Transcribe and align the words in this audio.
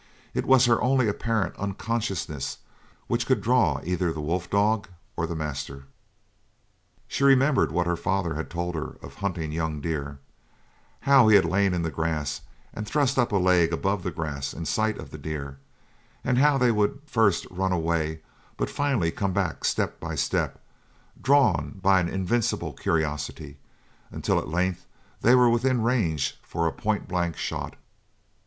It 0.33 0.47
was 0.47 0.67
only 0.67 1.05
her 1.05 1.11
apparent 1.11 1.55
unconsciousness 1.57 2.57
which 3.05 3.27
could 3.27 3.39
draw 3.39 3.81
either 3.83 4.11
the 4.11 4.19
wolf 4.19 4.49
dog 4.49 4.87
or 5.15 5.27
the 5.27 5.35
master. 5.35 5.83
She 7.07 7.23
remembered 7.23 7.71
what 7.71 7.85
her 7.85 7.95
father 7.95 8.33
had 8.33 8.49
told 8.49 8.73
her 8.73 8.97
of 9.03 9.13
hunting 9.21 9.51
young 9.51 9.79
deer 9.79 10.17
how 11.01 11.27
he 11.27 11.35
had 11.35 11.45
lain 11.45 11.71
in 11.75 11.83
the 11.83 11.91
grass 11.91 12.41
and 12.73 12.87
thrust 12.87 13.19
up 13.19 13.31
a 13.31 13.35
leg 13.37 13.71
above 13.71 14.01
the 14.01 14.09
grass 14.09 14.55
in 14.55 14.65
sight 14.65 14.97
of 14.97 15.11
the 15.11 15.19
deer 15.19 15.59
and 16.23 16.39
how 16.39 16.57
they 16.57 16.71
would 16.71 16.99
first 17.05 17.45
run 17.51 17.71
away 17.71 18.21
but 18.57 18.71
finally 18.71 19.11
come 19.11 19.33
back 19.33 19.63
step 19.63 19.99
by 19.99 20.15
step, 20.15 20.59
drawn 21.21 21.79
by 21.79 21.99
an 21.99 22.09
invincible 22.09 22.73
curiosity, 22.73 23.59
until 24.09 24.39
at 24.39 24.47
length 24.47 24.87
they 25.21 25.35
were 25.35 25.47
within 25.51 25.83
range 25.83 26.39
for 26.41 26.65
a 26.65 26.71
point 26.71 27.07
blank 27.07 27.37
shot. 27.37 27.75